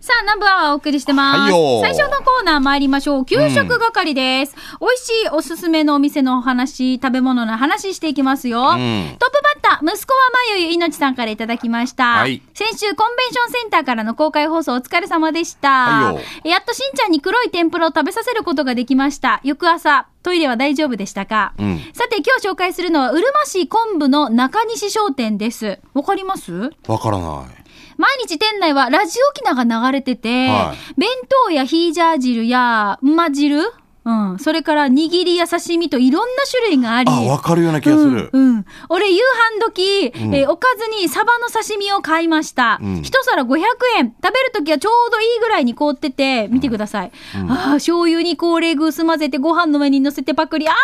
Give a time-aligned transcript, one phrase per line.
[0.00, 1.52] さあ、ナンバーはお送りしてます。
[1.52, 3.24] 最初のコーナー参りましょう。
[3.24, 4.54] 給食係です。
[4.80, 8.60] 美味しいおすすめのお店のお話、食べ物の話していきますよ。
[8.60, 10.20] トップバッター、息子は
[10.52, 12.04] まゆゆいのちさんからいただきました。
[12.04, 15.68] はい先週、コンベンションセンターからの公開放送お疲れ様でした。
[15.68, 19.40] はいよやっとしんちゃんに黒い天ぷらを食べさせることができました。
[19.42, 25.80] 翌朝、トイレは大丈夫でしたか、うんさて、今日紹介するのは、うるま市昆布の中西商店です。
[25.94, 26.70] わかります？
[26.86, 27.65] わからない。
[27.96, 31.08] 毎日店内はラジオ機能が流れてて、は弁
[31.46, 33.62] 当やヒージャー汁や馬汁
[34.06, 34.38] うん。
[34.38, 37.10] それから握りや刺身といろんな種類があり。
[37.10, 38.30] あ、わかるような気がする。
[38.32, 38.64] うん、うん。
[38.88, 39.20] 俺、夕
[39.58, 42.78] 飯時、んえーおかずにサバの刺身を買いました。
[42.80, 43.58] うん一皿500
[43.98, 44.14] 円。
[44.22, 47.10] 食べる時はちょうどいいぐらいに凍ってて、見てください。
[47.48, 50.68] ああ、醤油に高麗グース混ぜてご飯の上に乗せてパクリ。
[50.68, 50.74] あー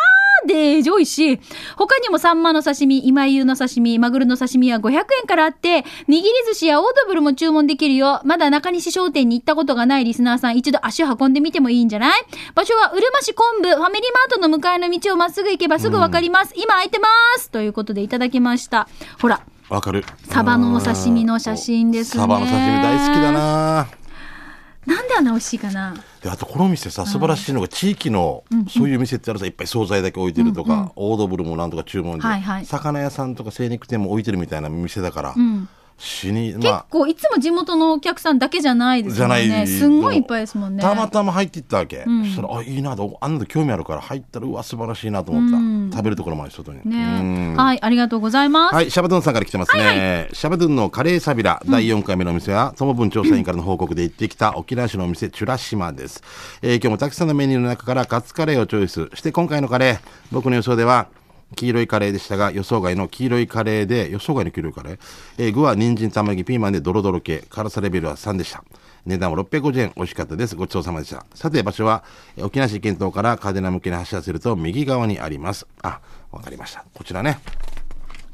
[0.46, 1.40] で、上位し、
[1.76, 8.20] 他にもサンマの刺身、今湯の刺身、マグロの刺身は500円からあって、握り寿司やオードブルも注文できるよ。
[8.24, 12.20] まだ中西商店に行ったことがないリスナーさん、一度足を運んでみてもいいんじゃない？
[12.54, 16.52] 場所は、うるま市昆布、ファミリーマートの向かいの道をまっすぐ行けばすぐわかります。
[16.56, 18.88] 今空いてますということでいただきました。
[19.20, 20.04] ほら、わかる。
[20.28, 23.88] サバのお刺身の写真ですねサバの刺身大好きだな。
[24.84, 25.94] なんであんな美味しいかな？
[26.22, 32.24] であとこの店さ素晴らしいのが地域のそういう店ってあるさいっぱい惣菜だけ置いてるとか、オードブルもなんとか注文で、
[32.64, 35.68] 魚屋さんとか精肉店も置いてるみたいな店だから、ん
[36.02, 36.86] 死に結まあ。
[36.90, 39.48] 構いつも地元のお客さんだけじゃないですじゃない。
[39.48, 39.66] もんね。
[39.68, 40.82] すんごいいっぱいですもんね。
[40.82, 42.24] たまたま入っていったわけ、ん。
[42.24, 43.16] そしたらあいいなと。
[43.20, 45.90] あんなの興味あるから入ったらうわ素晴らしいなと思った、うん。
[45.92, 46.80] 食べるところもある外に。
[46.84, 47.52] ね。
[47.52, 47.56] うん。
[47.56, 48.74] はい、ありがとうございます。
[48.74, 50.28] はい、シャバドゥンさんから来てますね。
[50.32, 56.22] シャバドゥンのカレーサビラ、第4回目のお店は、その分調査員からの報告で行ってきた沖縄市のお店、チュラシマです。
[56.62, 59.98] えー今日もたくさんのメニューの中からカツカレーをチョイスして、今回のカレー、
[60.32, 61.06] 僕の予想では、
[61.54, 64.98] 黄色いカレーでしたが、予想外の黄色いカレーで、予想外の黄色いカレー、
[65.38, 68.64] えー具は人参、玉ねぎ、ピーマンでドロドロ系、辛さレベルは3でした。
[69.04, 70.54] 値段は650円、美味しかったです。
[70.56, 71.26] ごちそうさまでした。
[71.34, 72.04] さて、場所は、
[72.36, 75.66] え沖縄市県東から嘉手納向けに走らせると、右側にあります。
[75.82, 76.84] あ、わかりました。
[76.94, 77.38] こちらね。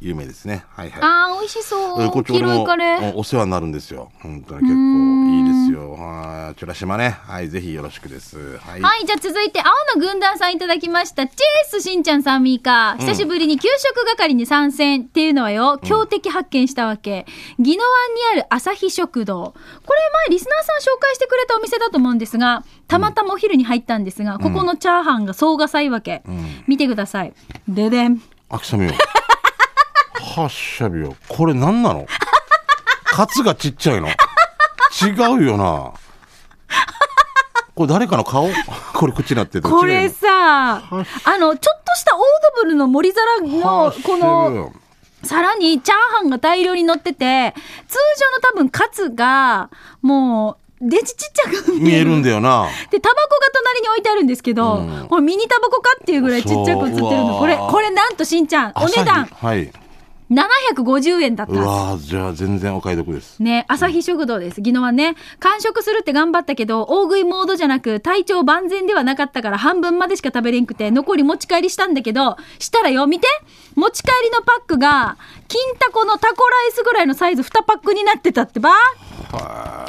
[0.01, 0.65] 有名ですね。
[0.71, 1.01] はいはい。
[1.03, 2.07] あー、美味しそう。
[2.07, 3.15] 黄こっち俺も色いカレー。
[3.15, 4.13] おお世話になるんですよ。
[4.21, 5.93] 本当に結構いいですよ。
[5.93, 7.19] はい、チュラ島ね。
[7.27, 8.59] はい、ぜひよろしくです。
[8.59, 8.81] はい。
[8.81, 11.27] はい、じゃあ続いて、青の軍団さんいただきました。
[11.27, 12.97] チェースしんちゃんさんみーか。
[13.01, 17.27] 久しぶりに給食係に参戦っていうのはよ、強敵発見したわけ。
[17.59, 19.55] 宜野湾にある朝日食堂。
[19.85, 26.23] これ前リスナーさん紹介してくれたお店だと思うんですが、たまたまお昼に入ったんですが、ここのチャーハンが総がさいわけ。
[26.69, 27.35] 見てください。
[27.69, 28.23] ででん。
[28.49, 28.93] あきさみよ。
[30.39, 31.17] はっしゃびよ。
[31.29, 32.07] これ何なの？
[33.05, 34.09] カツがちっちゃいの？
[34.09, 34.13] 違
[35.37, 35.93] うよな。
[37.75, 38.49] これ誰かの顔？
[38.95, 39.69] これ口になってて。
[39.69, 42.23] これさ、あの、ちょっとしたオー
[42.57, 44.73] ドブルの盛り皿のこの、よ
[45.25, 47.55] さらにチャーハンが大量に乗ってて、
[47.89, 49.71] 通常の多分カツが、
[50.03, 51.85] もう、デジちっちゃく見える。
[51.85, 52.69] 見えるんだよな。
[52.91, 57.39] で、タバコが隣に置いてあるんですけど、うんこれミニタバコかっていうぐらいちっちゃく映ってるの。
[57.39, 59.73] これ、わこれなんとしんちゃん、お値段はい。
[60.31, 63.37] 750円だったうはわーじゃあ全然お買い得です。
[63.39, 63.43] ず。
[63.43, 64.61] ね、朝日食堂です。
[64.61, 65.17] 宜野湾ね。
[65.41, 73.27] 完食するって頑張ったけど、大食いモードじゃなく、体調万全ではなかったから半分までしか食べれんくて、残り持ち帰りしたんだけど、したらよ、見て
[73.75, 75.17] 持ち帰りのパックが、
[75.49, 78.71] 金タコのタコライスぐらいのサイズ2パックになってたってば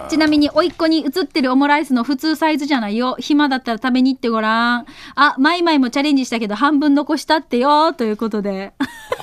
[0.09, 3.15] ちなみに、おいっ子に映ってるオムライスの普通サイズじゃないよ。
[3.19, 4.85] 暇だったら食べに行ってごらん。
[5.15, 7.93] あ、マイマイもチャレンジしたけど、半分残したってよ。
[7.93, 8.73] ということで。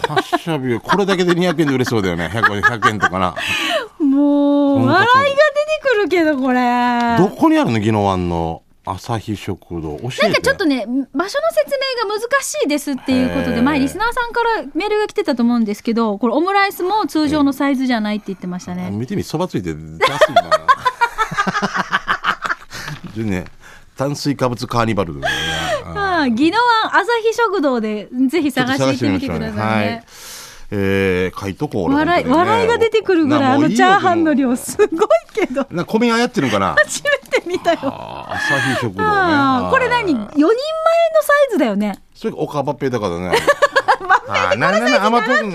[0.08, 0.80] はっしゃびよ。
[0.80, 2.26] これだけで200円で売れそうだよね。
[2.32, 3.34] 100, 100円とかな。
[3.98, 5.34] もう、うん笑いが出て
[5.82, 7.16] くるけど、これ。
[7.18, 7.76] どこにあるの？
[7.78, 9.92] 宜野湾の朝日食堂。
[9.92, 18.90] なんかちょっとね、場所の説明が難しいですっていうことで、前リスナーさんからメールが来てたと思うんですけど、これオムライスも通常のサイズじゃないって言ってましたね。
[18.92, 20.50] 見てみ、そばついて出すんだな。
[23.16, 23.46] でね、
[23.96, 25.26] 炭水化物カーニバルね。
[25.84, 29.60] ああ、宜野湾朝日食堂でぜひ探してみてくださいね。
[29.60, 30.04] はい。
[30.70, 31.84] えー、書いとこう。
[31.86, 34.34] 俺笑い、笑いが出てくるぐらい、あのチャーハンの。
[34.34, 34.88] 量、すごい
[35.32, 36.74] けど、なんか米がやってるのかな？
[36.84, 37.10] 初め
[37.40, 37.78] て見たよ。
[37.82, 39.08] 朝日食堂ね。
[39.08, 40.46] ああ、これ何 ?4 人前の
[41.22, 41.98] サイズだよね。
[42.16, 43.32] それおかばっぺだからね。
[44.28, 45.52] あーななな甘党君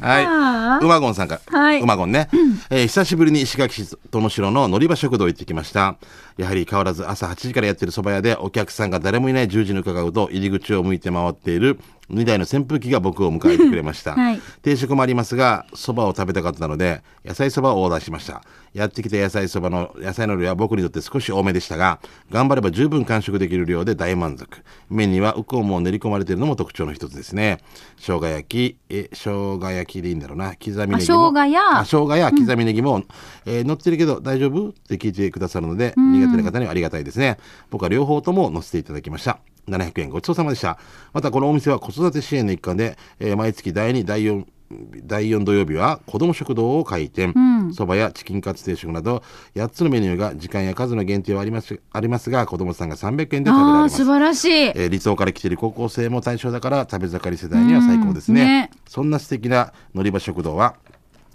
[0.00, 0.84] はい。
[0.84, 1.58] うまごんさんから。
[1.58, 2.28] はいうまごんね。
[2.70, 5.96] えー久しぶりに石垣市殿城の乗り場食堂行ってきました？
[6.36, 11.78] やはり変わらず朝8時からやってる蕎麦屋でお客さんが誰もいない10時に伺うと入り口を向いて回っている
[12.10, 18.42] 2台の扇風機が僕を迎えてくれました、 はい定食もありますがそばを食べたかったので野菜そばをオーダーしました
[18.74, 21.98] やってきた野菜そばの野菜の量は僕にとって少し多めでしたが
[22.30, 24.55] 頑張れば十分完食できる量で大満足
[24.88, 27.58] 麺にはウコンも練り込まれているのも特徴の一つですね。
[27.96, 30.54] 生姜焼きえ生姜焼きでいいんだろうな。
[30.56, 33.02] 刻みネギもあ生姜やあ生姜や刻みネギも、
[33.44, 37.38] えー乗ってるけど大丈夫って聞いてくださるので、苦手な方にはありがたいですね。
[37.70, 39.38] 僕は両方とも乗せていただきました。
[39.68, 40.78] 700円ごちそうさまでした。
[41.12, 44.44] またこのお店は子育て支援の一環で、えー毎月第2第4
[45.04, 47.34] 第4土曜日は子ども食堂を開店。
[47.72, 49.22] そば、やチキンカツ定食など
[49.54, 53.96] 8つのメニューが時間や数の限定はありますありますが子どもさんが300円で食べられます。
[53.96, 54.50] 素晴らしい。
[54.50, 58.70] えー、離島から来ている高校生も対象だから食べ盛り世代には最高ですね,、うんね。
[58.86, 60.76] そんな素敵な乗り場食堂は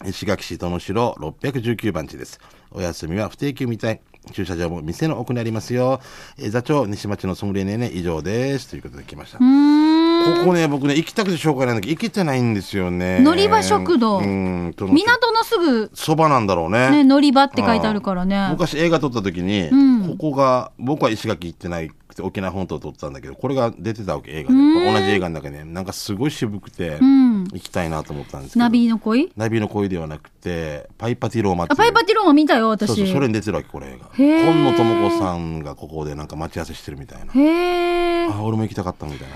[0.06, 2.40] 石垣市殿城619番地です。
[2.72, 4.02] お休みは不定休みたい。
[4.34, 6.00] 駐車場も店の奥にありますよ、
[6.38, 8.70] えー座長西町のソムリエねね以上です。
[8.70, 9.40] ということで来ました。
[9.40, 9.91] うーん。
[10.22, 13.20] ここね僕ね行きたくてしょうがないんだけど行けてないんですよね。
[13.20, 14.20] 乗り場食堂。
[14.20, 16.90] うん港のすぐ、そばなんだろうね。
[16.90, 18.48] ね、乗り場って書いてあるからね。
[18.52, 20.08] 昔映画撮った時に、ん。
[20.08, 24.56] ここが僕は石垣行ってない沖縄本島撮ったんだけどこれが出てたわけ映画で。
[24.56, 25.64] 同じ映画の中で。
[25.64, 27.44] なんかすごい渋くて、うん。
[27.46, 28.64] 行きたいなと思ったんですけど。
[28.64, 29.32] ナビの恋？
[29.36, 32.88] ナビの恋ではなくてパイパティローマってパイパティローマ見たよ、私。
[32.88, 37.34] そうそうそれに出てるわけこれ映画今野智子さんがここでなんか待ち合わせしてるみたいな。
[37.34, 38.28] へえ。
[38.32, 39.36] あ俺も行きたかったみたいな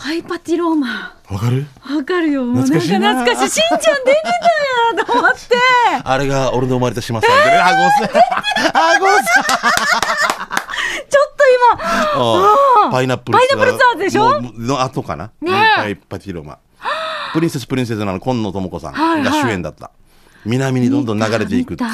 [0.00, 1.14] パイパティローマ。
[1.28, 1.66] わかる？
[1.94, 2.44] わかるよ。
[2.44, 3.50] もうななんか懐かしい。
[3.50, 4.22] しんちゃん出て
[4.96, 5.38] たと思って。
[6.04, 7.58] あれが俺の生まれた島さんでね。
[7.58, 7.82] あご
[8.78, 9.20] あごちょっ
[11.36, 14.40] と今、あパイナップルパイナップルツアーズでしょ？
[14.40, 15.30] のの後かな、
[15.76, 16.58] パイパティロマ
[17.32, 19.90] プリンセスプリンセスなの今野智子さんが主演だった、
[20.44, 21.90] 南にどんどん流れていくっていう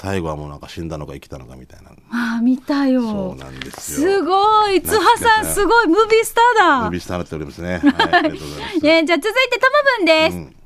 [0.00, 3.02] 最後はもうなんか死んだのか生きたのかみたいなああ、見たよ。
[3.02, 4.80] そうなんですよすごい。
[4.80, 5.86] 津波さん、すごい。
[5.88, 6.80] ムービースターだ。
[6.80, 10.36] ムービースターになっておりますね、はい、ありがとうございます、えーじゃあ続いてともぶんです。
[10.36, 10.56] うん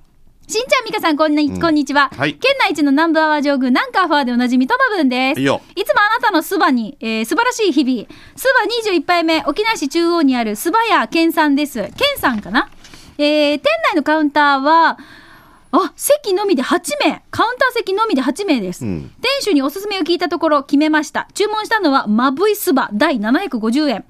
[0.46, 2.10] しんちゃん、みかさん、こんに,、こんにちは。
[2.14, 5.40] はい県内一のナンバーワー上宮、ナンカーファーでおなじみ、ともぶんです。
[5.40, 8.06] いいつもあなたのそばに、えー素晴らしい日々。
[8.36, 11.80] そば21杯目、沖縄市中央にあるそば屋健さんです。
[11.80, 12.68] 健さんかな？
[13.16, 14.98] えー店内のカウンターは、
[15.76, 17.22] あ、席のみで8名。
[17.30, 18.84] カウンター席のみで8名です。
[18.84, 21.28] うん店主におすすめを聞いたところ決めました。
[21.34, 24.04] 注文したのは、まぶいそば第750円。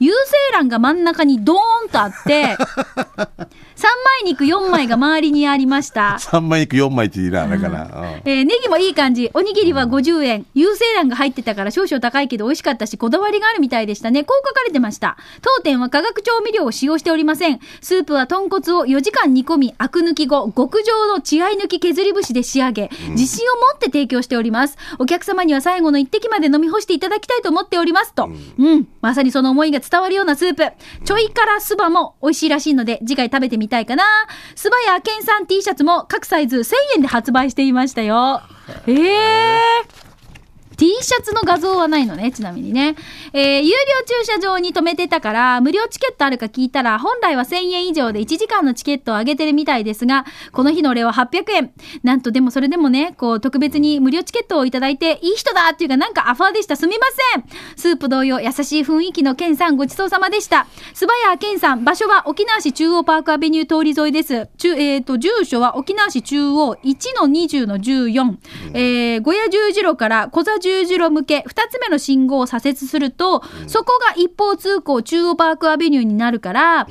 [0.00, 1.56] 優勢欄が真ん中にドー
[1.86, 6.16] ンとあって、3枚肉4枚が周りにありました。
[6.20, 9.30] 3枚肉4枚っていいなだから、うんえーネギもいい感じ。
[9.34, 10.46] おにぎりは50円。
[10.54, 14.24] 優勢欄が入ってたから少々高いけど美味しかったし、こだわりがあるみたいでしたね。
[14.24, 15.16] こう書かれてました。
[15.42, 17.60] 当店は化学調味料を使用しておりません。
[17.80, 24.76] スープは豚骨を4時間煮込み、アク抜き後、極上の血合い抜き削り節で仕上げ、自信を持って提供しております。
[24.98, 28.14] お客様には最後の一滴まで飲み干していただきたいと思っております。
[28.14, 28.28] と。
[28.58, 28.88] うん。
[29.00, 30.72] まさにその思いが伝わるようなスープ。
[31.04, 34.04] ちょい辛そばも美味しいらしいので、次回食べてみたいたいかな。
[34.54, 38.42] そばや県産 T シャツも各サイズ1000円で発売していましたよ。
[38.86, 40.03] ええー。
[40.76, 42.96] T シャツの画像はないのね、ちなみにね。
[43.32, 43.74] えー有料
[44.06, 51.72] 駐車場に止めてたから、無料チケットあるか聞いたら、本来は1000円以上で1時間のチケットをあげてるみたいですが、この日のお礼は800円。
[52.02, 56.76] なんとでもそれでもね、こう、特別に無料チケットをいただいて、いい人だっていうか、なんかアファーでした。
[56.76, 57.44] すみません。
[57.76, 60.66] スープ同様、優しい雰囲気のケンさん、ごちそうさまでした。
[60.92, 64.48] 素早ケンさん、場所は沖縄市中央パークアベニュー通り沿いです。
[64.58, 68.36] 中えっ、と、住所は沖縄市中央1-20-14。
[68.74, 76.88] えー、小屋十字路から小座十字路向け、二つ目の信号を左折すると、そこが一方通行中央パークアベニューになるから、入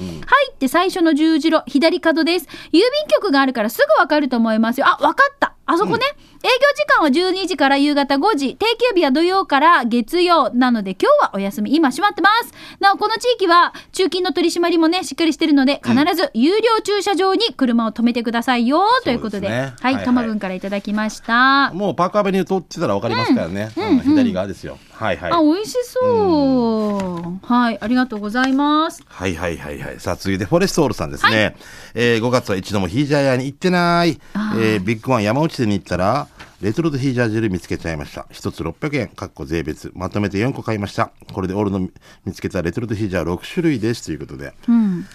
[0.52, 2.48] って最初の十字路、左角です。
[2.72, 4.88] 郵便局があるからすぐわかると思いますよ。
[4.88, 5.53] あ、わかった。
[5.66, 6.04] あそこね、
[6.44, 12.54] 営業時間は12時から夕方5時、定休日は土曜から月曜なので今日はお休み、今閉まってます。
[12.82, 19.42] なお、この地域は中金の取り締まりもね、しっかりしてるので、必ず有料駐車場に車を止めてくださいよ、ということで。
[19.44, 21.72] ですねは、はいいはいともぶんからいただきました。
[21.74, 27.46] もうパークアベニュー通ってたら分かりますからね、うん左側ですよはいはいあ、美味しそう。
[27.46, 29.02] はい、ありがとうございます。
[29.08, 30.00] はいはいはいはい。
[30.00, 31.56] さあ続いてフォレストオールさんですね。
[31.94, 34.20] えー5月は一度もヒージャー屋に行ってない。
[34.58, 36.28] えービッグワン山内店に行ったら、
[36.62, 38.26] レトルトヒージャー汁見つけちゃいました。
[38.32, 39.92] 一つ600円、かっこ税別。
[39.94, 41.12] まとめて4個買いました。
[41.32, 41.80] これでオールの
[42.26, 44.06] 見つけたレトルトヒージャー6種類です。
[44.06, 44.54] ということで。
[44.68, 45.06] うん。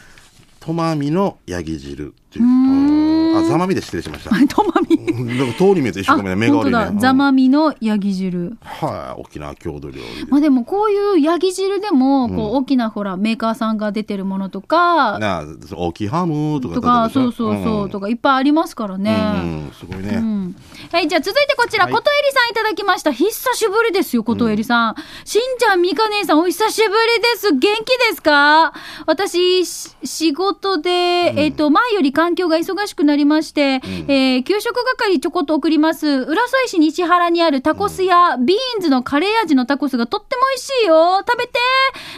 [0.61, 2.45] トマミのヤギ汁っていう。
[2.45, 4.31] うんあ、ザマミで失礼しました。
[4.55, 4.78] とまみ。
[5.13, 6.59] なんか通り見えて一生懸命目が。
[6.59, 6.79] 悪いね。
[6.79, 8.57] うんザマミのヤギ汁。
[8.61, 10.31] はい、沖縄郷土料理で。
[10.31, 19.17] まあでもこういうヤギ汁でも、こう大きなほらメーカーさんが出てるものとか、なあ、大きいハムとかとか、そうそうそう、とかいっぱいありますからね。
[19.43, 20.55] うん、うんすごいね。
[20.93, 21.01] うんうん。
[21.01, 23.13] はい、じゃあ続いてこちら、はいことえりさんいただきました。
[23.13, 24.95] 久しぶりですよ、ことえりさん。
[25.25, 27.53] しんちゃん、みか姉さん、お久しぶりです。
[27.53, 28.73] 元気ですか？
[29.07, 36.07] 私、し仕事で、えっ、と、前より環境が忙しくなりまして、えー給食係ちょこっと送ります。
[36.07, 41.19] 浦添市西原にあるタコス屋、ビーンズのカレー味のタコスがとっても美味しいよ。
[41.27, 41.59] 食べて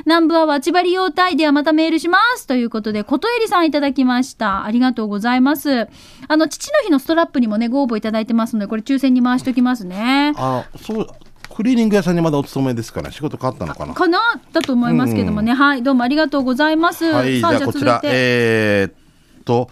[0.05, 2.47] 南部はわちばり用タイではまたメールします。
[2.47, 4.65] ということで、ことえりさんいただきました。
[4.65, 5.89] ありがとうございます。
[6.29, 10.33] あの、父の日のストラップにもね、ご応募いただいてますので、これ抽選に回しておきますね。
[10.37, 11.07] あそう
[11.53, 13.11] クリーニング屋さんにまだお勤めですかね。
[13.11, 13.93] 仕事変わったのかな。
[13.93, 14.21] かな？
[14.53, 15.53] だと思いますけどもね。
[15.53, 17.07] はい、どうもありがとうございます。
[17.07, 19.69] はいじさゃあこちらえー、っと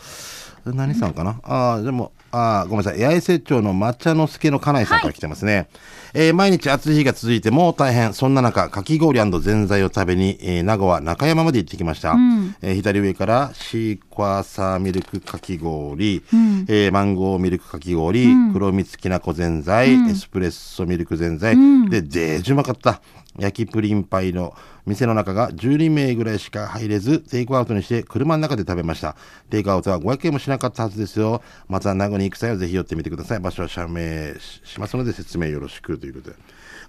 [0.64, 1.40] 何さんかな？
[1.45, 3.00] あーでもあーごめんなさい。
[3.00, 5.68] 八重瀬町の抹茶の助の家内さんから来てますね、
[6.14, 8.14] えー毎日暑い日が続いてもう大変。
[8.14, 12.16] そんな中かき氷ぜんざいを食べに、えー名護は中山まで行ってきました、
[12.62, 16.22] えー左上からシークワーサーミルクかき氷、
[16.68, 21.56] えーマンゴーミルクかき氷、黒蜜きなこぜんざい、エスプレッソミルクぜんざい、
[21.90, 23.00] ででーじゅうまかった
[23.38, 24.54] 焼きプリンパイの
[24.87, 29.16] 店の中が12名ぐらいしか入れずテイクアウトにして車の中で食べました。
[29.50, 31.42] テイクアウトは500円もしなかったはずですよ。
[31.68, 33.40] また名護に行く際はぜひ寄ってみてください。
[33.40, 36.37] 場所は社名ししますので説明よろしくということで。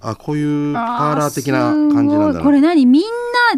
[0.01, 3.07] あこういうパーラー的な感じなんだこれな何みんな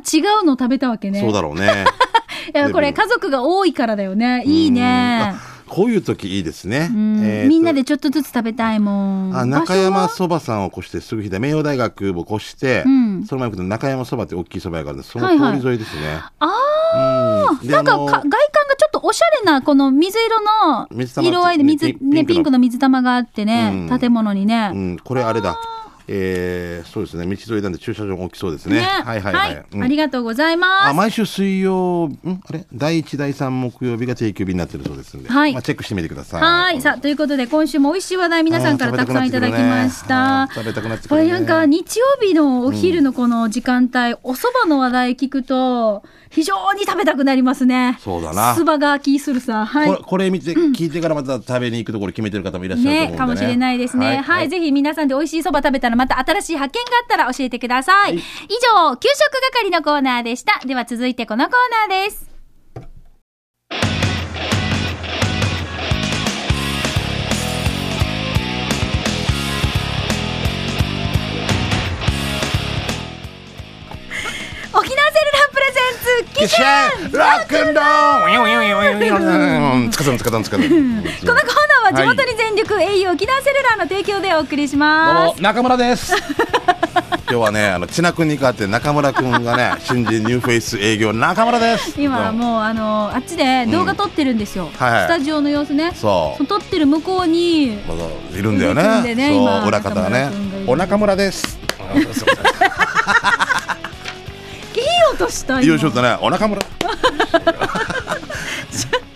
[0.02, 1.22] 違うの食べたわけね。
[1.22, 1.86] そうだろうね。
[2.54, 4.44] いや、これ家族が多いからだよね。
[4.46, 5.36] いいね。
[5.72, 6.90] あこういう時いいですね。
[6.90, 9.38] みんなでちょっとずつ食べたいもん。
[9.38, 13.26] あ中山そばさんを越してすぐ左名誉大学を越して、ん。
[13.26, 15.38] その前に行くと中山そばって大きいそば屋があるんですそのはい。
[15.38, 17.68] はい通り沿いですね、あうん。
[17.68, 18.32] でなんか外観が
[18.78, 20.88] ちょっとおしゃれなこの水色の
[21.24, 24.00] 色合いで水ねピンクの水玉があってね、うん。
[24.00, 25.58] 建物にね、うん、これあれだ。
[26.08, 27.26] えー、そうですね。
[27.26, 28.82] 道沿いなんで駐車場も大きそうですね。
[28.82, 29.66] はいはいはい。
[29.74, 29.84] うん。
[29.84, 30.90] ありがとうございます。
[30.90, 32.42] あ毎週水曜、ん？
[32.46, 32.66] あれ？
[32.74, 35.54] 第一第三木曜日が定休日になってるそうですんで、はい。
[35.54, 36.42] まあチェックしてみてください。
[36.42, 36.82] はい。
[36.82, 40.50] さあということで今週も美味しい話題皆さんからたくさんいただきました。
[40.54, 41.28] 食べたくなってくこるね。
[41.30, 53.12] れなんか日曜日のお昼のこの時間帯、お蕎麦の話題聞くと非常に食べたくなりますねそうだなすばが気するさはいこれこれ見て、聞いてからまた食べに行くところ決めてる方もいらっしゃると思うんでね。
[53.12, 54.18] ね、かもしれないですね。
[54.18, 58.16] はい、ぜひ皆さんで美味しいそば食べたらまた新しい発見があったら教えてください。
[58.16, 60.66] 以上、給食係のコーナーでした。
[60.66, 62.31] では続いてこのコーナーです。
[76.22, 80.68] レゼンツ、キシャンロックンロールつかさんつかさんつかさん。
[80.68, 85.38] このコーナーは地元に全力、au 沖縄セルラーの提供でお送りしどうます。
[85.38, 86.14] も中村です。
[87.30, 91.94] 今日はね、あの千奈君に代わって中村君がね、新人ニューフェイス営業中村です。
[92.00, 98.04] 今もうあのあっちで動画撮ってるんですよ、はいはいスタジオの様子ねそう撮ってる向こうにまだ
[98.38, 99.16] いるんだよね。
[99.16, 100.30] ねそう裏方がね
[100.66, 100.72] 中。
[100.72, 101.58] お中村です。
[105.12, 106.62] いい音した今よいしょっとね、お中村。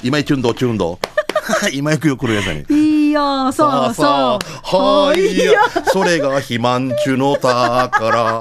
[0.03, 0.99] 今井チュンドチュンド。
[1.73, 3.09] 今井くよ来るやつに。
[3.09, 4.39] いやそうそう
[4.77, 8.37] はいや、それが肥満中の宝。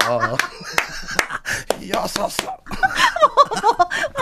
[1.81, 2.57] いや、ささ。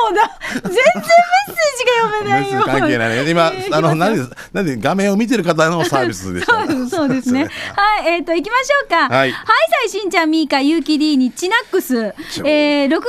[0.03, 3.29] もうだ全然メッセージが読めないよ関係ないね。
[3.29, 6.65] 今、 あの、何です、なんで画面を見てる方のサービスでした。
[6.67, 7.48] そうそうですね。
[7.75, 9.10] はい、えっ、と、行きましょうか。
[9.10, 9.38] はいさ
[9.86, 11.98] い、しんちゃん、みーか、ゆうき D に、チナックス。
[11.98, 13.01] えー、6月12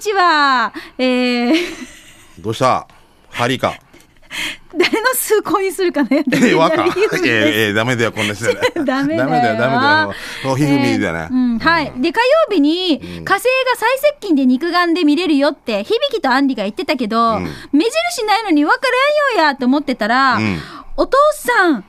[0.00, 1.54] 日は、えー、
[2.38, 2.86] どうした？
[3.30, 3.74] ハリーか。
[4.76, 6.24] 誰の数コインするかね。
[6.42, 6.84] え、わか。
[7.24, 8.46] ええ、えダメだよ、こんな人。
[8.84, 10.14] ダメだよダメだよ、ダメだよ。
[10.44, 11.28] もう、ひふみだよね。
[11.30, 11.92] うん、はい。
[11.96, 13.40] で、火曜日に、火星が
[13.76, 18.78] 最接近で肉眼で見れるよって、響とアンディが言ってたけど、ん目印ないのに分か
[19.34, 20.62] らんよやって思ってたら、ん
[20.96, 21.84] お父さん、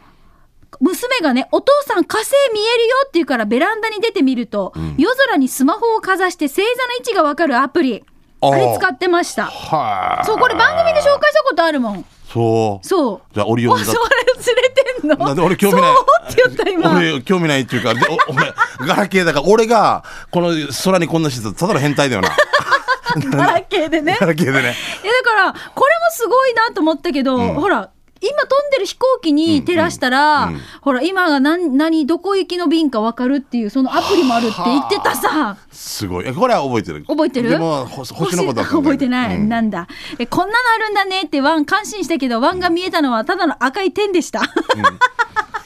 [0.80, 8.04] 娘がね、お父さん火星見えるよって言うからベランダに出てみると、夜空にスマホをかざして星座の位置が分かるアプリ。
[8.52, 9.46] あれ使ってました。
[9.46, 12.06] はそう、これ番組で紹介したことあるもん。
[12.34, 12.88] そう。
[12.88, 13.22] そう。
[13.34, 14.70] じゃあ、オリオあ、ンそだれ連れ
[15.02, 15.16] てんの？
[15.28, 15.94] なんで俺興味ない。
[15.94, 16.98] そうって言った今。
[16.98, 18.54] 俺興味ないっていうか、でお俺、
[18.88, 20.50] ガラケーだから、俺が、この
[20.84, 22.30] 空にこんなしてただの変態だよな。
[23.32, 24.18] ガラケーでね。
[24.20, 24.60] ガラケーでね。
[24.62, 27.90] いやだから、これもすごいなと思ったけど、ほら、
[28.28, 35.58] 今飛んでる飛行機に照らしたら、うんうんほら、今が何、何、どこ行きの便か分かるっていう、そのアプリもあるって言ってたさ。
[35.72, 36.28] すごい。
[36.28, 37.06] えこれは覚えてる？
[37.06, 37.50] 覚えてる？
[37.50, 39.88] でも、ほ星のことは覚えてない、うんなんだ
[40.20, 40.26] え。
[40.26, 44.40] こんなのあるんだねってワン感心したけど、ワンが見えたのはただの赤い点でした。
[44.40, 44.48] い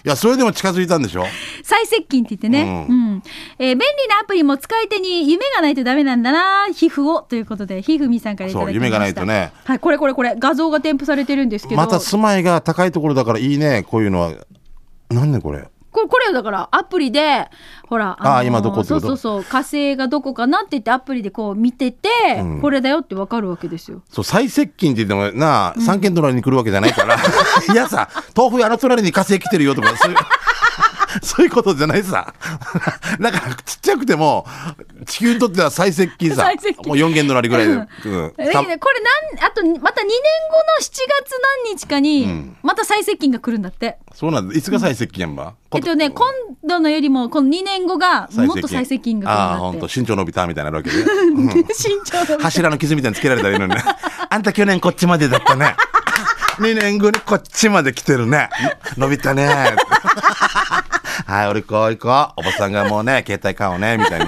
[0.10, 1.26] や、それでも近づいたんでしょ？
[1.64, 2.86] 最接近って言ってね。
[2.90, 2.92] う。
[2.92, 3.24] うん
[3.60, 7.22] えー便利なアプリも使い手に夢がないとダメなんだな、皮膚を。
[7.22, 8.80] ということで、ひふみさんからいただきました。
[8.80, 9.52] そう夢がないとね。
[9.66, 11.78] はい、これこれこれ、画像が添付されてるんですけど。
[11.78, 14.32] また住まいが高いところだからいいね、こういうのは。
[15.10, 15.68] なんでこれ？
[15.98, 17.50] これ、これよだから、アプリで、
[17.88, 24.01] ほら、あー今どこそうそうそう、火星がどこかなって言ってアプリでこう見てて、うんこれだよってわかるわけですよ。
[24.10, 27.16] そう、最接近って言ってもなあ、三軒隣に来るわけじゃないから。
[27.72, 30.18] いやさ、豆腐屋の隣に火星来てるよとか、そういう、
[31.24, 32.34] そういうことじゃないさ。
[33.20, 34.46] だから、ちっちゃくても、
[35.06, 36.50] 地球にとっては最接近さ。
[36.58, 37.74] 近もう四軒隣ぐらいで。
[37.74, 41.32] うんこれなん、あと、また2年後の7月
[41.66, 43.98] 何日かにん、また最接近が来るんだって。
[44.14, 44.56] そうなんだ。
[44.56, 46.28] いつが最接近やんば、えっとね、今
[46.64, 51.04] 度のよりも、この2年後が、もっと最接近がああ、来るんだっほんと、身長伸びたみたいになるわけで。
[51.64, 51.74] て。
[51.74, 52.40] 身長の。
[52.40, 53.84] 柱の傷みたいにつけられたらいいのにね。
[54.30, 55.76] あんた去年こっちまでだったね。
[56.60, 58.50] 2年後にこっちまで来てるね。
[58.98, 59.48] 伸びたね。
[61.26, 62.40] はい、俺行こう行こう。
[62.40, 64.28] おばさんがもうね、携帯買おうね、みたいに。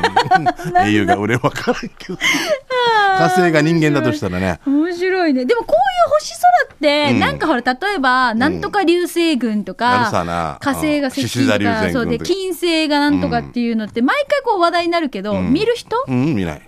[0.86, 2.18] 英雄が俺わからんけど。
[3.18, 4.60] 火星が人間だとしたらね。
[4.66, 5.46] 面白いね。
[5.46, 16.62] でもこういう星空って、うんなんかほら、例えば、なんとか流星群とあか火星が接近とか、群そうで、金星がなんとかっていうのって、毎回こう話題になるけど、ん見る人、うん、見ない。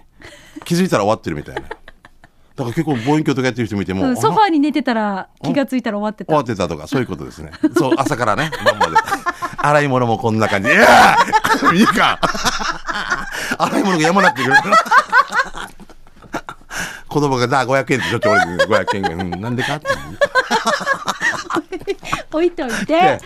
[0.66, 1.62] 気づいたら終わってるみたいな。
[2.66, 6.30] だから結構望遠鏡とかやってる人見ても、うんソフあァーに寝てたら気がついたら終わってた。
[6.30, 7.52] 終わってたとか、そういうことですね。
[7.78, 8.94] そう、朝からね、晩 まで。
[9.58, 10.70] 洗い物もこんな感じ。
[10.70, 12.20] いやー いいか
[13.58, 14.56] 洗い物がやまなくてくる。
[17.12, 19.88] 子供が、だ、500円ってちょっと俺に500円が、うん、なんでかって。
[22.34, 22.86] 置いといて。
[22.86, 23.20] ではい。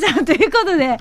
[0.00, 0.98] さあ、ということで、面白い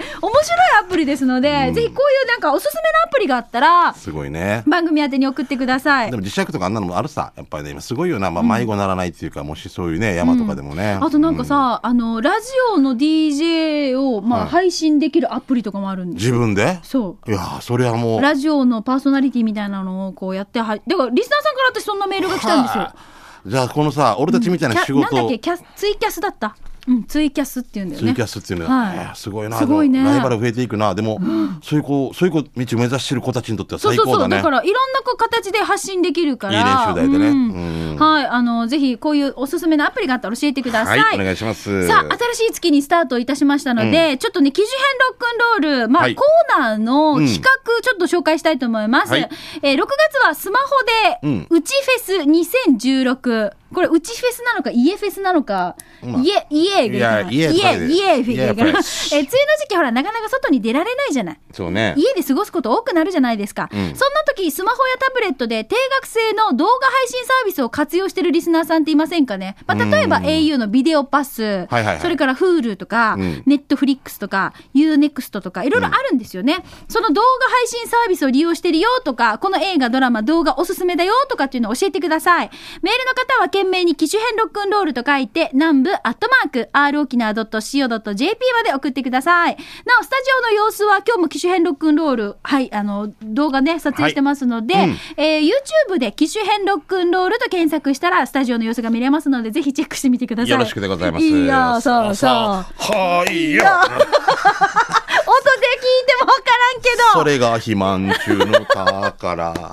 [0.81, 4.63] アプリですので、ぜひこういうなんかおすすめのアプリがあったら、すごいね。
[4.67, 6.17] 番組宛てに送ってくださいで。
[6.17, 7.33] も磁石とかあんなのもあるさ。
[7.35, 8.31] やっぱりね、今すごいよな。
[8.31, 10.97] まあ、迷子ならないっていうか、もしそういうね、山とかでもね。
[10.99, 16.79] あとなんかさ、あの、ラジオの DJ を、まあ、はい配信できるアプリとかもあるんです自分で？
[16.83, 17.31] そう。
[17.31, 18.21] いやーそれはもう。
[18.21, 22.83] ラジオのパーソナリティみたいなのをこうやっては、だからリスナーさんから私そんなメールが来たんですよ。
[22.83, 22.95] はあ
[23.43, 25.39] じゃあ、このさ、俺たちみたいな仕キャなんだっけ？
[25.39, 26.55] キャスツイキャスだった。
[26.87, 28.07] うん、ツイキャスっていうんだよね。
[28.07, 28.97] ツイキャスっていうのは、はい。
[28.97, 29.57] えーすごいな。
[29.57, 30.03] すごいね。
[30.03, 30.95] ライバル増えていくな。
[30.95, 31.19] でも、
[31.63, 34.15] そういう子そういう子道を目指してる子たちにとってはそうそうそう。
[34.15, 36.59] 最高だねだからいろんなこう形で発信できるから。
[36.59, 37.29] いい練習台でね。
[37.29, 37.91] うん。
[37.91, 37.97] うん。
[37.99, 38.25] はい。
[38.25, 40.99] あの、ぜひこういうおすすめのアプリがあったら教えてください。
[40.99, 41.87] はいお願いします。
[41.87, 46.15] さあ、新しい月にスタートいたしましたので、ちょっとね、記事編ロックンロール、まあ、はい。
[46.15, 47.47] コーナーの企画、
[47.81, 49.11] ちょっと紹介したいと思います。
[49.11, 49.29] はい。
[49.61, 50.67] えー6月はスマホ
[51.23, 51.47] で、うん。
[51.49, 51.73] うち
[52.07, 52.29] フェス
[52.87, 53.60] 2016。
[53.73, 57.71] これ、うちフェスなのか、家フェスなのか、まあ家、家家家、家、家。
[57.71, 61.39] えー梅雨の時期、ほら、なかなか外に出られないじゃない。
[61.53, 61.93] そうね。
[61.97, 63.79] 家で過ごすこと多くなるじゃないですか、うん。
[63.79, 71.99] そんな時スマホやタブレットで定額制の動画配信サービスを活用してるリスナーさんっていませんかね、まあ、例えばうん au のビデオパス、はいはいはい。
[71.99, 73.43] それから Hulu とか、うん。
[73.45, 82.49] ネットフリックスとか UNEXT とかいろいろあるんですよね、その動画配信サービスを利用してるよとかこの映画ドラマ動画おすすめだよとかっていうのを教えてください。
[82.81, 89.55] メールの方は懸命に機種編ロックンロールと書いて南部アットマーク r 沖縄 .co.jp まで送ってください。
[89.85, 94.89] なおスタジオの様子は今日も機種編ロックンロールはいあの動画ね撮影してますので、はい。
[94.89, 94.97] うん。
[95.17, 95.51] えー
[95.91, 100.51] YouTube で機種編ロックンロールと検索したらスタジオの様子が見れますのでぜひチェックしてみてください。
[100.51, 101.25] よろしくでございます。
[101.25, 102.29] いやそうそう。
[102.31, 103.63] はいよ。
[103.63, 107.19] 音で聞いてもわからんけど。
[107.19, 109.71] それが肥満中の宝動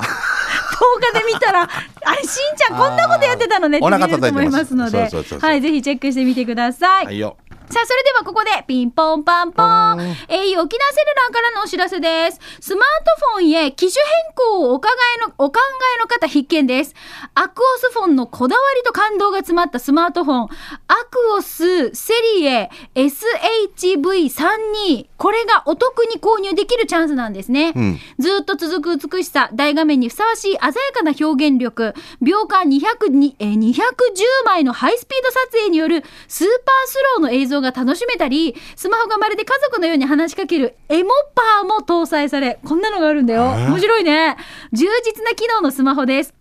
[1.12, 1.68] 画で見たら、 あ
[2.14, 5.08] れ、しんちゃんこんなことやってたのねって見えると思いますので、
[5.40, 7.06] はい、ぜひチェックしてみてください。
[7.06, 7.36] はいよ
[7.70, 9.66] さあ、それではここで、ピンポンパンポン。
[9.66, 10.16] ポン au 沖縄
[10.56, 12.40] セルラーからのお知らせです。
[12.60, 14.88] スマートフォンへ機種変更をお考
[15.18, 15.60] えの、お考
[15.98, 16.94] えの方必見です。
[17.34, 20.54] アクオスフォンのこだわりと感動が詰まったスマートフォン、アク
[21.36, 25.08] オスセリエ SHV32。
[25.18, 27.74] これがお得に購入できるチャンスなんですね。
[27.76, 33.74] うんずっと続く美しさ、大画面にふさわしい鮮やかな表現力、秒間200にえー210
[34.44, 43.42] 枚のハイスピード撮影によるスーパースローの映像が楽しめたり、スマホがまるで家族のように話しかけるエモパーも搭載され、こんなのがあるんだよ。
[43.42, 43.68] えー？
[43.68, 44.37] 面白いね。
[44.72, 46.35] 充実な機能のスマホです。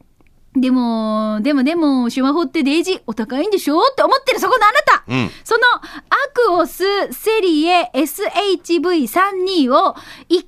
[0.56, 5.82] でも、でもでも、スマホってデイジーお高いんでしょって思ってるそこのあなた、うんそのア
[6.34, 9.96] クオスセリエ SHV32 を
[10.30, 10.48] 一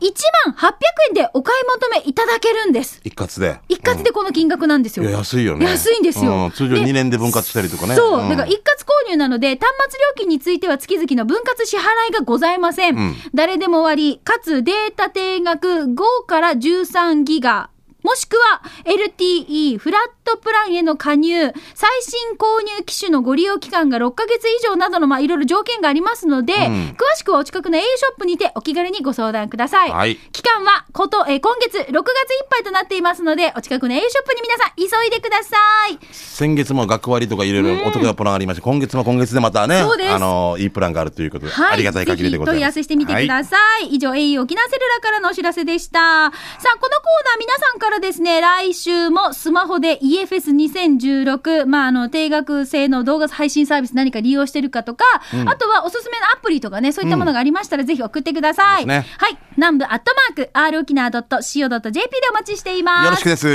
[0.00, 0.12] 1
[0.46, 0.74] 万800
[1.08, 3.00] 円でお買い求めいただけるんです。
[3.04, 5.04] 一括で一括でこの金額なんですよ。
[5.04, 6.32] いや安いよね安いんですよ。
[6.32, 8.24] うん通常で2年で分割したりとかねそう。
[8.24, 11.80] んだから一括購入なので、端末料金については月々の分割支払
[12.10, 12.96] いがございません。
[12.96, 17.70] うん誰でも終わり、かつデータ定額5から13ギガ、
[18.02, 29.90] もしくは LTE フラットプランへの加入、最新購入機種のご利用期間が6ヶ月以上などの、まあ、いろいろ条件がありますので、ん詳しくはお近くの au ショップにてお気軽にご相談ください。
[29.90, 32.02] はい期間はこと、えー今月6月いっ
[32.50, 35.56] ぱいとなっていますので、お近くの au ショップに皆さん急いでくださ
[35.88, 35.98] い。
[36.12, 41.72] 先月も学割とかいろいろお得なプランありまして、今月も今月でまたね、あの、いいプランがあるということで、はい。
[41.74, 42.56] ありがたい限りでございます。
[42.56, 43.94] 問い合わせしてみてください。
[43.94, 45.98] 以上、au 沖縄セルラーからのお知らせでした。
[45.98, 46.30] さ
[46.74, 55.04] あ、このコーナー皆さんからですね、来週もスマホで EFS2016、まあ、あの、定額制の動画配信サービス何か利用してるかとか、
[55.46, 58.86] あとはおすすめのアプリとかね、そういったものがありましたら、ぜひ送ってください。
[58.86, 59.38] ですねはい。
[59.56, 63.04] 南部アットマーク、r 沖縄 .co.jp でお待ちしています。
[63.04, 63.48] よろしくです。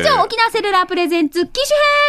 [0.00, 1.60] 以上、沖縄セルラープレゼンツ、機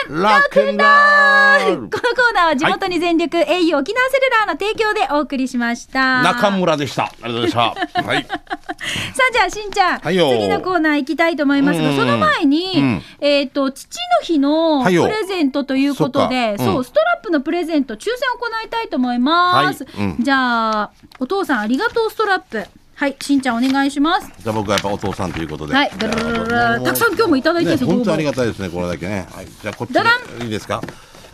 [0.08, 6.22] 種編ロックンロールこのコーナーは地元に全力、au 沖縄セルラーの提供でお送りしました。
[6.22, 7.06] 中村でした。
[7.06, 8.02] ありがとうございました。
[8.04, 8.28] はい。
[8.80, 19.86] さあ、じゃあ、しんちゃん、はいよ次のコーナー行きたいと思いますが、うんその前に、うんえっ、と、父の日のプレゼントということで、そうんそう、ストラップのプレゼント、抽選を行いたいと思います。
[19.86, 22.66] はいうんじゃあ、お父さんありがとうストラップ。
[22.96, 24.30] はい、しんちゃんお願いします。
[24.40, 25.74] じゃあ僕はやっぱお父さんということで。
[25.74, 29.26] はいたくさん今日もいただいてるんですよね本当ありがたいですね、これだけね。
[29.32, 29.46] はい。
[29.46, 30.82] じゃあこっちダダでいいですか？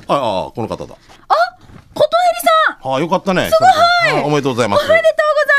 [0.07, 0.85] ああ、この方だ。
[0.85, 2.41] ことへり
[2.83, 3.49] さんああ、よかったね。
[3.49, 3.55] す
[4.11, 4.85] ごいおめでとうございます。
[4.85, 5.54] おめでとうございます。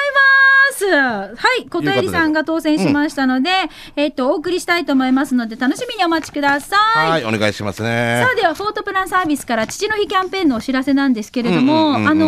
[0.85, 3.51] はい、ことえりさんが当選しましたので、
[3.97, 7.11] えっと、お送りしたいと思いますので、楽しみにお待ちください。
[7.11, 8.31] はい、お願いしますねさ。
[8.33, 12.27] あでは、フォートプランサービスから父の日キャンペーンのお知らせなんですけれども、うんうんうんうんあの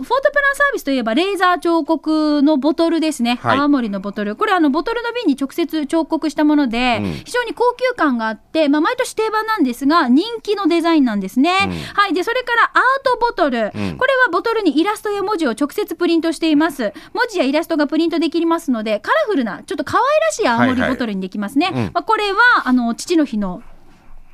[0.00, 3.38] ーフォートプランサービスといえば、レーザー彫刻のボトルですね。
[3.42, 4.36] はい泡盛のボトル。
[4.36, 11.50] これ、あの、ボトルの瓶に直接彫刻したもので、うん非常に高級感があって、まあ、毎年定番なんですが、人気のデザインなんですね。
[11.64, 12.14] うんはい。
[12.14, 12.72] で、それからアー
[13.04, 13.70] トボトル。
[13.74, 16.92] うんこれはボトルにイラストや文字を直接プリントしています。
[17.12, 21.70] 文字やイラストがプリントできますので、カラフルな、ちょっと可愛らしい青はいはい森ボトルにできますね。
[21.72, 21.90] うん。
[21.92, 23.62] まあ、これは、あの、父の日の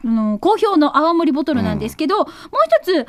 [0.04, 2.26] あの好評の泡盛ボトルなんですけど、もう
[2.82, 3.06] 一つ、ボール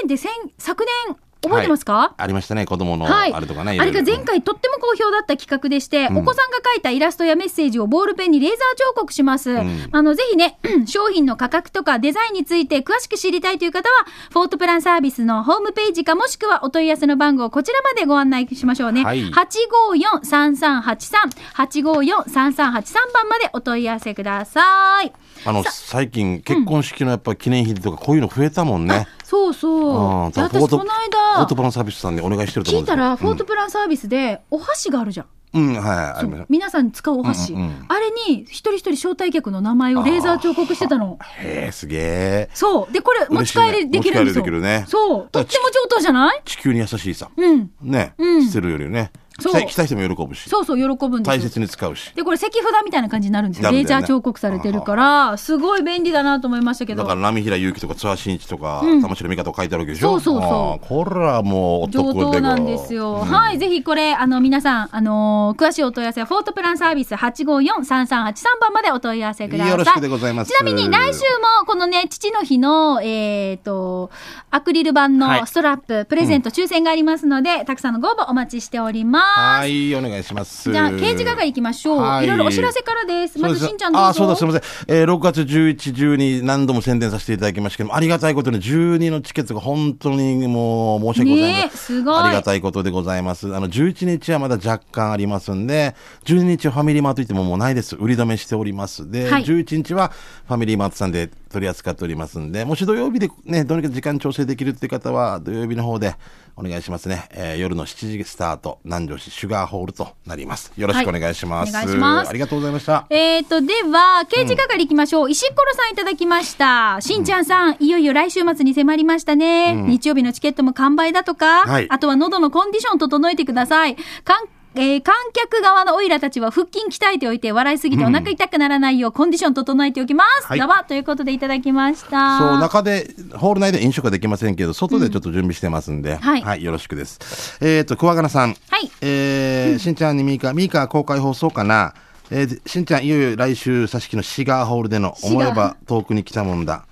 [0.00, 1.16] ペンって先昨年、
[1.48, 3.78] 覚えてますか、ありましたね、子供のはい、あれとかね。
[3.80, 8.58] あれがいろいろ前回とっても好評だった企画でして、うんお子さんが描いたイラストやメッセージをボールペンにレーザー
[8.94, 9.58] 彫刻します。
[9.58, 19.04] んあの、ぜひね、商品の価格とかデザインについて詳しく知りたいという方は、フォートプランサービスのホームページかもしくはお問い合わせの番号、こちらまでご案内しましょうね。
[19.04, 25.12] はい854-3383、854-3383番までお問い合わせください。
[25.44, 29.06] あの、最近、結婚式のやっぱ記念日とか、こういうの増えたもんね。
[29.24, 30.30] そうそう。
[30.30, 35.26] 私、このフォー間ト、プランサービスさんにお願いしてると思聞いたら、フォートプランサービスで、お箸があるじゃん。
[35.54, 36.46] うん、はい、あ。
[36.48, 41.16] 皆さんに使うお箸、うんうんうんあれに一人一人招待客の名前をレーザー彫刻してたの。
[41.38, 42.50] へえ、すげえ。
[42.54, 42.92] そう。
[42.92, 44.42] で、これ持ち帰りできるんですよ。
[44.42, 45.28] ね持ち帰りできるねそう。
[45.30, 46.42] とっても上等じゃない？
[46.44, 47.30] 地球に優しいさ。
[47.36, 47.70] うん。
[47.82, 48.14] ね。
[48.18, 49.12] うんしてるよりね。
[49.40, 50.48] そう期待期待しても喜ぶし。
[50.48, 51.36] そうそう、喜ぶんですよ。
[51.36, 52.12] 大切に使うし。
[52.14, 52.52] で、これ石札
[52.84, 53.70] みたいな感じになるんですよ。
[53.72, 57.02] レーザー彫刻されてるから、すごい便利だなと思いましたけど。
[57.02, 60.20] だから波平祐希とか津波真一とか、うん玉城美香とか書いてあるわけでしょ？
[60.20, 63.16] そうそうそうこれはもうお上等なんですよ。
[63.16, 63.58] はい。
[63.58, 69.70] ぜひこれ、あの、皆さん、あのー詳しいお問い合わせは、フォートプランサービス854-3383番までお問い合わせください。
[69.72, 71.20] よろしくでございますちなみに来週
[71.60, 74.10] も、このね、父の日の、えっ、と、
[74.50, 79.23] アクリル板はいのストラップ、プレゼント、抽選がありますので、たくさんのご応募お待ちしております。
[79.36, 80.70] はい、お願いします。
[80.70, 82.00] じゃあ、刑事係行きましょう。
[82.00, 83.38] はいいろいろお知らせからです。
[83.38, 84.08] まず、しんちゃんどうぞ。
[84.08, 84.96] あ、そうだ、すみません。
[84.96, 91.68] えー、6月11、12何度も宣伝させていただきましたけども、ありがたいことに12のチケットが本当にもう申し訳ございません。
[91.68, 93.54] ねえすごいありがたいことでございます。
[93.54, 97.96] あの、11日はまだ若干ありますんで、12日はファミリーマート行ってももうないです。
[97.96, 99.10] 売り止めしております。
[99.10, 100.12] で、はい11日は
[100.46, 106.14] ファミリーマートさんで取り扱っておりますんで、もし土曜日でね、どうにか時間調整できるっていう方は、土曜日の方で
[106.56, 107.28] お願いしますね。
[107.32, 110.72] えー夜の7時スタート、南城市シュガーホールとなります。
[110.76, 111.74] よろしくお願いします。
[111.74, 113.06] はいお願いしますありがとうございました。
[113.10, 115.30] えーと、では、刑事係行きましょう。
[115.30, 116.98] 石ころさんいただきました。
[117.00, 119.74] しんちゃんさん、いよいよ来週末に迫りましたね。
[119.74, 123.96] 日曜日のチケットも完売だとか、はいあとは喉のコンディション整えてください。
[124.24, 130.46] かんえー観客側のオイラたちは腹筋鍛えておいて笑いすぎてお腹痛くならないようコンディション整えておきます。
[130.46, 132.38] はいだわということでいただきました。
[132.38, 137.58] そう、中で、ホール内で飲食はできませんけど、外でちょっと準備してますんで、はいよろしくです。
[137.60, 138.56] えっ、と、桑名さん。
[138.70, 141.94] はいえーしんちゃんにミーカ、ミーカ公開放送かな？
[142.36, 146.84] えーしんちゃん、いよいよ来週、さしきのシガーホールでの、思えば遠くに来たもんだ。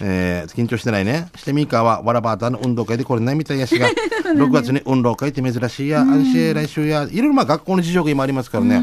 [0.00, 1.28] えー緊張してないね。
[1.36, 3.88] してミーカは、わらばーたの運動会でこれね、みたいやしが、
[4.34, 8.80] 6月に運動会って珍しいや、安心来週や、いろいろまあ学校の事情が今ありますからね。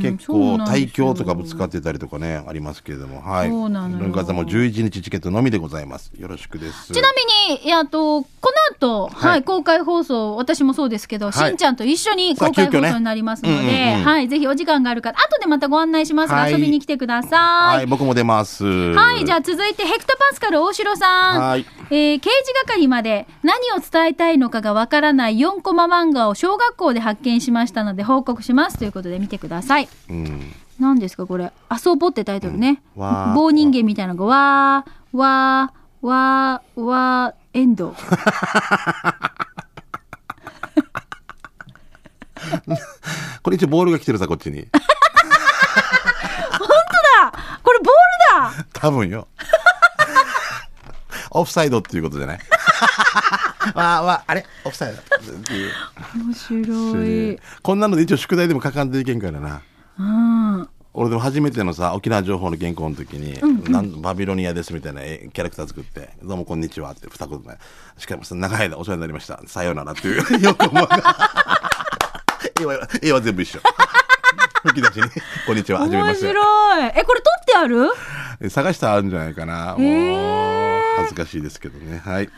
[0.00, 3.20] 結構対境とかぶつかってたりとかねありますけれども。
[3.20, 3.48] はい。
[3.48, 4.02] そうなのよ。
[4.02, 6.12] ルンカさんも11日チケットのみでございます。
[6.18, 6.92] よろしくです。
[6.92, 7.08] ちな
[7.48, 8.28] みに、えあと、こ
[8.70, 11.50] の後、はい、はい公開放送、私もそうですけど、はい。
[11.50, 14.04] しんちゃんと一緒に公開放送になりますので、うんうんうん。
[14.04, 16.52] はい、ぜひお時間がある方、後でまたご案内しますが、はい。
[16.52, 17.36] 遊びに来てくださ。
[17.36, 18.64] はいい僕も出ます。
[18.64, 21.40] はい、じゃあ続いてヘクトパスカル大城さん。
[21.40, 21.66] はい。
[21.90, 28.78] えー刑事係まで何を伝えたいのかがわからない4コマ漫画を小学校で発見しましたので報告します。
[28.78, 29.88] ということで見てください。
[30.08, 30.54] うん。
[30.78, 31.52] 何ですかこれ。
[31.84, 32.82] 遊ぼってタイトルね。
[32.96, 33.34] うん。
[33.34, 37.94] 棒人間みたいなのが、わー、わー、わー、わー、エンド。
[43.42, 44.66] これ一応ボールが来てるさこっちに。
[47.22, 48.64] あこれボールだ。
[48.72, 49.28] 多分よ。
[51.32, 52.38] オフサイドっていうことじゃない？
[53.74, 54.44] わあわああれ？
[54.64, 55.02] オフサイド。
[56.24, 57.38] 面白い。
[57.62, 59.48] こんなので一応宿題でも書かんといけんからな。
[59.48, 59.60] うん。
[61.00, 63.40] 俺でも初めてのさ沖縄情報の原稿の時に、
[63.72, 67.56] なんバビロニアですみたいなえキャラクター作って「どうもこんにちは」って二言目。
[67.96, 69.40] しかもさ長い間お世話になりました。
[69.46, 70.88] さようならっていう よく思う。
[72.60, 73.60] 絵は絵は全部一緒。
[74.62, 75.10] 吹き出しに
[75.46, 76.28] 「こんにちははじめま面して。
[76.28, 76.92] 白い。
[76.94, 77.90] え、これ撮ってある」
[78.50, 79.76] 探したらあるんじゃないかな。
[79.78, 82.02] もう恥ずかしいですけどね。
[82.04, 82.28] はい。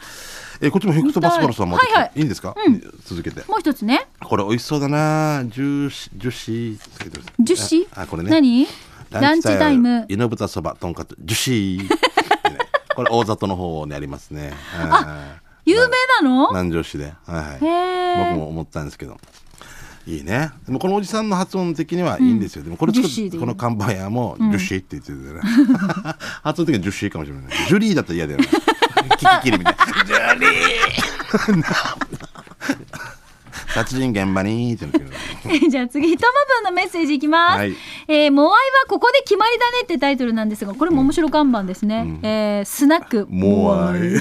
[0.60, 2.18] えこっちもヘクトパスカルさん持ってきて、はいはい。
[2.20, 2.54] いいんですか、
[3.06, 3.42] 続けて。
[3.48, 4.06] もう一つね。
[4.24, 5.44] これ美味しそうだな。
[5.46, 6.78] ジューシジュシー
[7.42, 8.30] 樹脂ああこれね。
[8.30, 8.66] 何？
[9.10, 10.06] ランチタイム。
[10.08, 11.88] 犬豚そばとんかつジュシー、ね
[12.96, 14.52] これ大里の方にありますね。
[14.76, 15.88] あ有名
[16.22, 16.48] なの？
[16.48, 19.18] 南城市で、はいはい、僕も思ったんですけど。
[20.04, 20.50] いいね。
[20.66, 23.40] でもこのおじさんの発音的にはいいんですよ、でもこれ作っジュシーでいい。
[23.40, 25.42] この看板屋もジュシーって言ってるんだよね、
[26.42, 27.42] 発音的にはジュシーかもしれない。
[27.68, 28.48] ジュリーだったら嫌だよね。
[29.18, 29.86] キキキリみたいな。
[30.04, 32.31] ジュリー
[33.74, 37.58] 殺人現場に じゃあ次、トマブンのメッセージいきます。
[37.58, 37.74] はい
[38.08, 38.56] えー、モアイは
[38.88, 42.18] ここで決まりだねってタイトルなんですが、これも面白看板ですね。
[42.22, 43.26] えー、スナック。
[43.30, 44.16] モアイ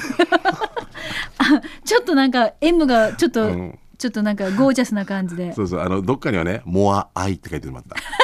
[1.38, 5.54] あ ちょっとなんか M がちょっと、うんちょっとなんかゴージャスな感じで。
[5.54, 7.84] そうそう、あの、どっかにはね、モアアイって書いてもらっ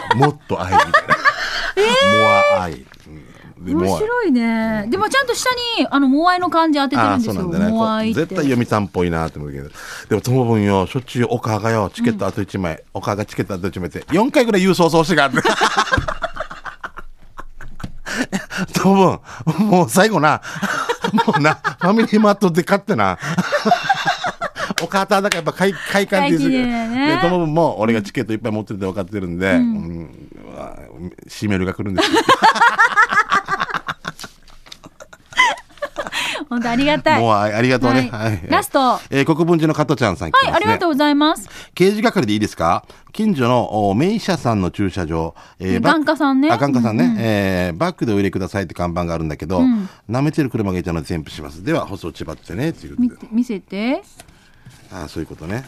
[0.09, 0.15] た。
[0.15, 0.91] もっと愛みたいな。
[2.55, 2.73] モアアイ。
[2.73, 3.26] うんで
[3.73, 4.87] 面白いね。
[4.89, 5.49] でもちゃんと下
[5.79, 7.43] にあのモアイの漢字当ててるんですよ。
[7.47, 7.67] ね。
[7.69, 9.69] モアイ絶対読みたんっぽいなって思うけど。
[10.09, 15.41] でも、ともぶんよ、しょっちゅうお母がよ、チケットあと1枚、お母がチケットあと1枚って、4回ぐらい郵送送してがある。
[18.73, 20.41] ともぶん、もう最後な、
[21.13, 23.17] もうな、ファミリーマートで買ってな。
[24.81, 30.77] お母さんだからやっぱ快快感っていう快気でねで、とも俺がチケットいっぱい持ってるって分かってるんで、うんうわ
[31.27, 32.19] シメルが来るんですよ。
[36.49, 37.21] 本当ありがたい。
[37.21, 38.09] もうあありがとうね。
[38.11, 38.35] ははい。
[38.35, 38.39] い。
[38.49, 38.79] ラスト。
[38.79, 40.55] はえー国分寺の加トちゃんさん来てい、ますね。
[40.55, 41.49] ありがとうございます。
[41.73, 42.85] 刑事係でいいですか？
[43.11, 46.51] 近所のお名医者さんの駐車場、えバッ眼科さんね。
[46.51, 49.61] あ眼科さんね、えーバックでお入れくださいって看板があるんだけど、
[50.09, 51.63] 舐めてる車がいたので全部します。
[51.63, 54.01] では舗装ちばってねっていう見て見せて。
[54.91, 55.65] ああそういうことね。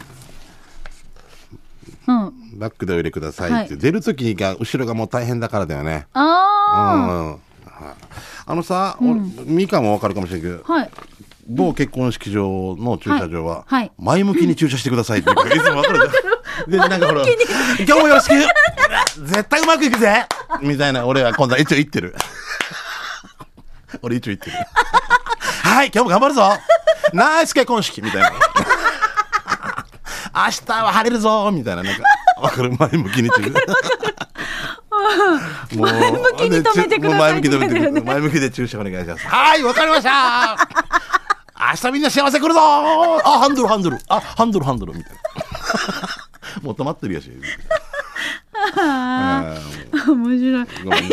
[2.06, 2.58] うん。
[2.58, 3.78] バックでお入れくださいって、はい。
[3.78, 6.06] 出る時が後ろがもう大変だからだよね。
[6.14, 6.22] あ
[6.94, 7.38] うんはい
[8.50, 10.72] あのさ、俺ミカもわかるかもしれないけどあ。
[10.72, 10.90] はい。
[11.46, 13.64] 某結婚式場の駐車場は、
[13.96, 15.36] 前向きに駐車してくださいっていつ
[15.70, 17.24] も分かるじゃんで、なんかほら、
[17.78, 18.34] 今日もよろしく
[19.24, 20.26] 絶対うまくいくぜ
[20.62, 22.16] みたいな、俺は今度は一応言ってる。
[24.02, 24.56] 俺一応言ってる。
[25.62, 26.50] はい、今日も頑張るぞ
[27.12, 28.30] ナイス結婚式みたいな。
[28.32, 28.36] 明
[30.66, 32.02] 日は晴れるぞみたいな、なんか、
[32.40, 32.72] わかる？
[32.76, 33.50] 前向きに駐車。
[35.76, 39.26] もう前向きに止めてください前向きに止めて前向きで駐車お願いします。
[39.26, 40.56] はい、わかりました
[41.60, 43.98] 明日みんな幸せ来るぞあ、ハンドル、ハンドル。
[44.08, 44.94] あ、ハンドル、ハンドル。
[44.94, 45.20] みたいな。
[46.62, 47.30] もう止まってるやし。
[50.06, 50.66] 面白い。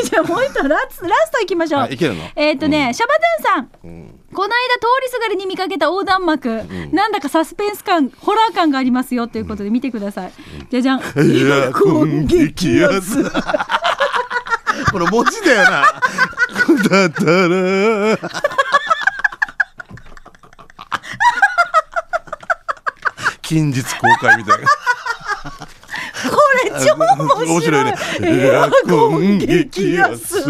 [0.04, 1.90] じゃあもう一個ラスラストいきましょう。
[2.36, 3.68] えっ、とね、シャバドゥンさん。
[4.34, 10.32] この間通りすがりに見かけた横断幕、なんだかサスペンス感、ホラー感がありますよということで見てください。
[10.70, 11.00] じゃじゃん。
[11.00, 11.02] い
[11.48, 13.24] や、攻撃やつ。
[14.92, 15.70] これ文字だよな。
[16.90, 18.18] だったら。
[23.42, 24.68] 近日公開みたいな。
[26.30, 27.48] これ超面白い。
[27.48, 27.96] 面白いね。
[28.22, 30.44] エアコン激安。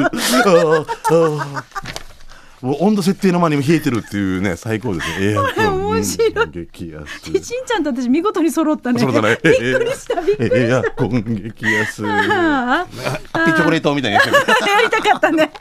[2.62, 5.36] 温度設定の前にも冷えてるっていうね、最高ですね。
[5.56, 7.20] これ面白い激安。
[7.24, 9.00] しんちゃんと私見事に揃ったね。
[9.00, 9.38] そうだね。
[9.43, 12.06] びっくりした、びっくりエアコン激安。
[12.08, 12.88] あハ
[13.34, 14.26] ッピーチョコレートみたいなやつ。
[14.26, 14.32] や
[14.84, 15.52] りたかったね。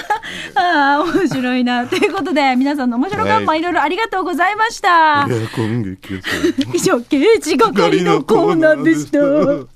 [0.54, 1.86] ああ、面白いな。
[1.86, 4.88] ということで、皆さんの面白看板はいいろいろありがとうございました。
[4.88, 6.24] エアコン激安。
[6.74, 9.75] 以上、刑事係のコーナーでした。